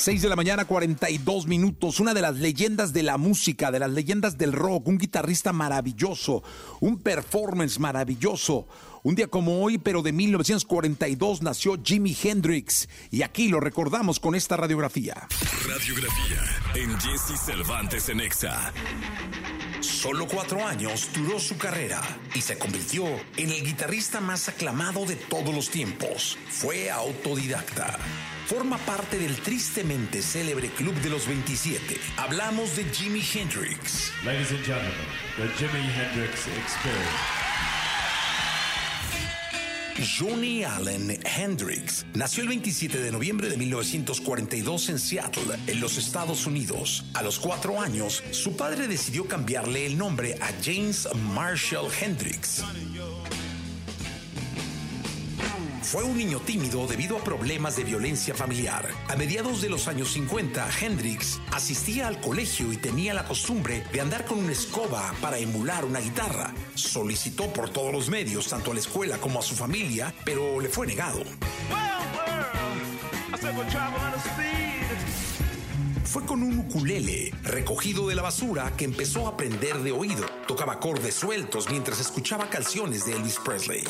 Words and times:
6 0.00 0.22
de 0.22 0.28
la 0.30 0.36
mañana, 0.36 0.64
42 0.64 1.46
minutos. 1.46 2.00
Una 2.00 2.14
de 2.14 2.22
las 2.22 2.36
leyendas 2.36 2.94
de 2.94 3.02
la 3.02 3.18
música, 3.18 3.70
de 3.70 3.80
las 3.80 3.90
leyendas 3.90 4.38
del 4.38 4.54
rock, 4.54 4.88
un 4.88 4.96
guitarrista 4.96 5.52
maravilloso, 5.52 6.42
un 6.80 6.98
performance 7.00 7.78
maravilloso. 7.78 8.66
Un 9.02 9.14
día 9.14 9.26
como 9.26 9.62
hoy, 9.62 9.76
pero 9.76 10.00
de 10.00 10.12
1942, 10.12 11.42
nació 11.42 11.78
Jimi 11.84 12.16
Hendrix. 12.22 12.88
Y 13.10 13.20
aquí 13.20 13.48
lo 13.48 13.60
recordamos 13.60 14.20
con 14.20 14.34
esta 14.34 14.56
radiografía. 14.56 15.28
Radiografía 15.68 16.40
en 16.76 16.98
Jesse 16.98 17.38
Cervantes 17.38 18.08
en 18.08 18.20
Exa. 18.20 18.72
Solo 19.80 20.26
cuatro 20.26 20.66
años 20.66 21.08
duró 21.14 21.38
su 21.38 21.56
carrera 21.56 22.00
y 22.34 22.42
se 22.42 22.58
convirtió 22.58 23.06
en 23.36 23.50
el 23.50 23.64
guitarrista 23.64 24.20
más 24.20 24.48
aclamado 24.48 25.06
de 25.06 25.16
todos 25.16 25.54
los 25.54 25.70
tiempos. 25.70 26.36
Fue 26.48 26.90
autodidacta. 26.90 27.98
Forma 28.46 28.78
parte 28.78 29.18
del 29.18 29.36
tristemente 29.36 30.22
célebre 30.22 30.68
Club 30.68 30.94
de 30.96 31.10
los 31.10 31.26
27. 31.26 31.98
Hablamos 32.16 32.76
de 32.76 32.84
Jimi 32.84 33.22
Hendrix. 33.22 34.12
Ladies 34.24 34.50
and 34.50 34.64
gentlemen, 34.64 34.92
the 35.36 35.48
Jimi 35.56 35.80
Hendrix 35.80 36.46
Experience. 36.48 37.39
Johnny 40.02 40.64
Allen 40.64 41.18
Hendrix 41.24 42.06
nació 42.14 42.42
el 42.42 42.48
27 42.48 43.00
de 43.00 43.12
noviembre 43.12 43.50
de 43.50 43.56
1942 43.58 44.88
en 44.88 44.98
Seattle, 44.98 45.56
en 45.66 45.80
los 45.80 45.98
Estados 45.98 46.46
Unidos. 46.46 47.04
A 47.12 47.22
los 47.22 47.38
cuatro 47.38 47.80
años, 47.80 48.22
su 48.30 48.56
padre 48.56 48.88
decidió 48.88 49.26
cambiarle 49.26 49.86
el 49.86 49.98
nombre 49.98 50.36
a 50.40 50.50
James 50.64 51.06
Marshall 51.34 51.90
Hendrix. 52.00 52.62
Fue 55.82 56.04
un 56.04 56.16
niño 56.16 56.40
tímido 56.40 56.86
debido 56.86 57.16
a 57.16 57.24
problemas 57.24 57.76
de 57.76 57.84
violencia 57.84 58.34
familiar. 58.34 58.88
A 59.08 59.16
mediados 59.16 59.62
de 59.62 59.70
los 59.70 59.88
años 59.88 60.12
50, 60.12 60.68
Hendrix 60.80 61.40
asistía 61.52 62.06
al 62.06 62.20
colegio 62.20 62.72
y 62.72 62.76
tenía 62.76 63.14
la 63.14 63.24
costumbre 63.24 63.84
de 63.92 64.00
andar 64.00 64.24
con 64.24 64.38
una 64.38 64.52
escoba 64.52 65.12
para 65.20 65.38
emular 65.38 65.84
una 65.84 66.00
guitarra. 66.00 66.52
Solicitó 66.74 67.52
por 67.52 67.70
todos 67.70 67.92
los 67.92 68.08
medios, 68.08 68.48
tanto 68.48 68.70
a 68.70 68.74
la 68.74 68.80
escuela 68.80 69.18
como 69.18 69.40
a 69.40 69.42
su 69.42 69.56
familia, 69.56 70.14
pero 70.24 70.60
le 70.60 70.68
fue 70.68 70.86
negado. 70.86 71.22
Fue 76.04 76.26
con 76.26 76.42
un 76.42 76.58
ukulele 76.58 77.32
recogido 77.42 78.08
de 78.08 78.16
la 78.16 78.22
basura 78.22 78.72
que 78.76 78.84
empezó 78.84 79.26
a 79.26 79.30
aprender 79.30 79.78
de 79.78 79.92
oído. 79.92 80.26
Tocaba 80.46 80.74
acordes 80.74 81.14
sueltos 81.14 81.70
mientras 81.70 82.00
escuchaba 82.00 82.50
canciones 82.50 83.06
de 83.06 83.12
Elvis 83.12 83.38
Presley. 83.44 83.84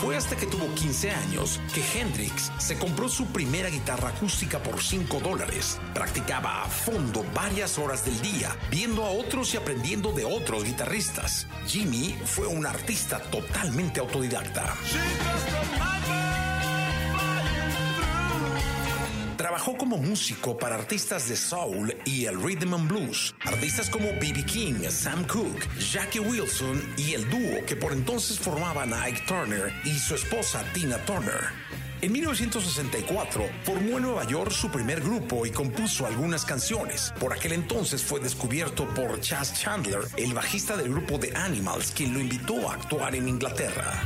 Fue 0.00 0.16
hasta 0.16 0.36
que 0.36 0.46
tuvo 0.46 0.72
15 0.74 1.10
años 1.10 1.60
que 1.74 1.82
Hendrix 1.82 2.52
se 2.58 2.78
compró 2.78 3.08
su 3.08 3.26
primera 3.26 3.68
guitarra 3.68 4.10
acústica 4.10 4.62
por 4.62 4.80
5 4.80 5.18
dólares. 5.20 5.80
Practicaba 5.92 6.62
a 6.62 6.66
fondo 6.66 7.24
varias 7.34 7.78
horas 7.78 8.04
del 8.04 8.20
día, 8.22 8.56
viendo 8.70 9.04
a 9.04 9.10
otros 9.10 9.52
y 9.54 9.56
aprendiendo 9.56 10.12
de 10.12 10.24
otros 10.24 10.62
guitarristas. 10.62 11.48
Jimmy 11.66 12.16
fue 12.24 12.46
un 12.46 12.64
artista 12.64 13.18
totalmente 13.18 13.98
autodidacta. 13.98 14.76
Trabajó 19.48 19.78
como 19.78 19.96
músico 19.96 20.58
para 20.58 20.74
artistas 20.74 21.26
de 21.26 21.34
soul 21.34 21.96
y 22.04 22.26
el 22.26 22.38
rhythm 22.38 22.74
and 22.74 22.86
blues, 22.86 23.34
artistas 23.46 23.88
como 23.88 24.08
B.B. 24.08 24.44
King, 24.44 24.74
Sam 24.90 25.26
Cooke, 25.26 25.66
Jackie 25.90 26.20
Wilson 26.20 26.82
y 26.98 27.14
el 27.14 27.30
dúo 27.30 27.64
que 27.66 27.74
por 27.74 27.94
entonces 27.94 28.38
formaban 28.38 28.92
Ike 28.92 29.22
Turner 29.26 29.72
y 29.86 29.98
su 29.98 30.16
esposa 30.16 30.62
Tina 30.74 30.98
Turner. 31.06 31.48
En 32.02 32.12
1964 32.12 33.48
formó 33.64 33.96
en 33.96 34.02
Nueva 34.02 34.26
York 34.26 34.50
su 34.50 34.70
primer 34.70 35.00
grupo 35.00 35.46
y 35.46 35.50
compuso 35.50 36.06
algunas 36.06 36.44
canciones. 36.44 37.14
Por 37.18 37.32
aquel 37.32 37.52
entonces 37.52 38.02
fue 38.02 38.20
descubierto 38.20 38.86
por 38.90 39.18
Chas 39.22 39.58
Chandler, 39.58 40.02
el 40.18 40.34
bajista 40.34 40.76
del 40.76 40.90
grupo 40.90 41.18
The 41.18 41.34
Animals, 41.34 41.92
quien 41.92 42.12
lo 42.12 42.20
invitó 42.20 42.68
a 42.68 42.74
actuar 42.74 43.14
en 43.14 43.26
Inglaterra. 43.26 43.98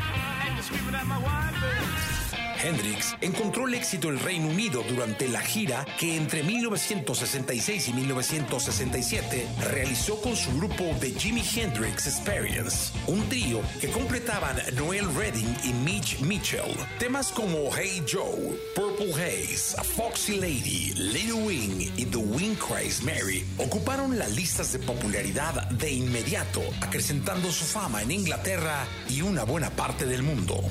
Hendrix 2.63 3.17
encontró 3.21 3.67
el 3.67 3.75
éxito 3.75 4.09
en 4.09 4.15
el 4.15 4.21
Reino 4.21 4.49
Unido 4.49 4.85
durante 4.89 5.29
la 5.29 5.41
gira 5.41 5.85
que 5.99 6.17
entre 6.17 6.43
1966 6.43 7.89
y 7.89 7.93
1967 7.93 9.47
realizó 9.71 10.21
con 10.21 10.37
su 10.37 10.57
grupo 10.57 10.85
The 11.01 11.13
Jimi 11.19 11.43
Hendrix 11.55 12.07
Experience, 12.07 12.93
un 13.07 13.29
trío 13.29 13.61
que 13.81 13.91
completaban 13.91 14.57
Noel 14.75 15.13
Redding 15.15 15.57
y 15.65 15.73
Mitch 15.73 16.21
Mitchell. 16.21 16.77
Temas 16.99 17.33
como 17.33 17.71
Hey 17.75 18.03
Joe, 18.11 18.59
Purple 18.75 19.13
Haze, 19.13 19.83
Foxy 19.97 20.37
Lady, 20.37 20.95
Little 20.97 21.45
Wing 21.45 21.93
y 21.97 22.07
The 22.07 22.19
Wind 22.19 22.59
Cries 22.59 23.03
Mary 23.03 23.45
ocuparon 23.59 24.19
las 24.19 24.31
listas 24.33 24.73
de 24.73 24.79
popularidad 24.79 25.69
de 25.71 25.91
inmediato, 25.91 26.63
acrecentando 26.81 27.51
su 27.51 27.65
fama 27.65 28.03
en 28.03 28.11
Inglaterra 28.11 28.87
y 29.09 29.23
una 29.23 29.45
buena 29.45 29.71
parte 29.71 30.07
del 30.07 30.23
mundo. 30.23 30.63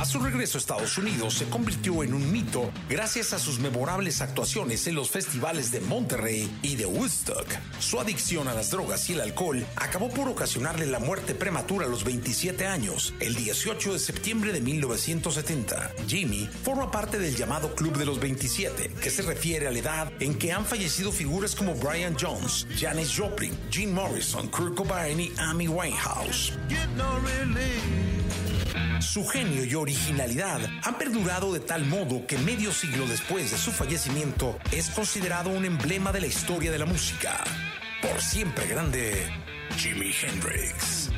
A 0.00 0.06
su 0.06 0.18
regreso 0.18 0.56
a 0.56 0.60
Estados 0.60 0.96
Unidos 0.96 1.34
se 1.34 1.44
convirtió 1.50 2.02
en 2.02 2.14
un 2.14 2.32
mito 2.32 2.70
gracias 2.88 3.34
a 3.34 3.38
sus 3.38 3.58
memorables 3.58 4.22
actuaciones 4.22 4.86
en 4.86 4.94
los 4.94 5.10
festivales 5.10 5.72
de 5.72 5.80
Monterrey 5.82 6.50
y 6.62 6.76
de 6.76 6.86
Woodstock. 6.86 7.46
Su 7.80 8.00
adicción 8.00 8.48
a 8.48 8.54
las 8.54 8.70
drogas 8.70 9.10
y 9.10 9.12
el 9.12 9.20
alcohol 9.20 9.62
acabó 9.76 10.08
por 10.08 10.26
ocasionarle 10.26 10.86
la 10.86 11.00
muerte 11.00 11.34
prematura 11.34 11.84
a 11.84 11.90
los 11.90 12.04
27 12.04 12.66
años, 12.66 13.12
el 13.20 13.34
18 13.34 13.92
de 13.92 13.98
septiembre 13.98 14.54
de 14.54 14.62
1970. 14.62 15.90
Jimmy 16.08 16.48
forma 16.64 16.90
parte 16.90 17.18
del 17.18 17.36
llamado 17.36 17.74
Club 17.74 17.98
de 17.98 18.06
los 18.06 18.18
27, 18.20 18.94
que 19.02 19.10
se 19.10 19.20
refiere 19.20 19.66
a 19.66 19.70
la 19.70 19.80
edad 19.80 20.12
en 20.18 20.34
que 20.38 20.50
han 20.50 20.64
fallecido 20.64 21.12
figuras 21.12 21.54
como 21.54 21.74
Brian 21.74 22.16
Jones, 22.18 22.66
Janis 22.74 23.14
Joplin, 23.14 23.52
Jim 23.70 23.92
Morrison, 23.92 24.48
Kurt 24.48 24.76
Cobain 24.76 25.20
y 25.20 25.30
Amy 25.36 25.68
Winehouse. 25.68 26.54
Su 29.00 29.26
genio 29.26 29.64
y 29.64 29.74
originalidad 29.74 30.60
han 30.84 30.98
perdurado 30.98 31.52
de 31.52 31.60
tal 31.60 31.86
modo 31.86 32.26
que 32.26 32.36
medio 32.38 32.70
siglo 32.70 33.06
después 33.06 33.50
de 33.50 33.56
su 33.56 33.72
fallecimiento 33.72 34.58
es 34.72 34.90
considerado 34.90 35.50
un 35.50 35.64
emblema 35.64 36.12
de 36.12 36.20
la 36.20 36.26
historia 36.26 36.70
de 36.70 36.78
la 36.78 36.84
música. 36.86 37.42
Por 38.02 38.20
siempre 38.20 38.66
grande, 38.66 39.26
Jimi 39.78 40.12
Hendrix. 40.12 41.10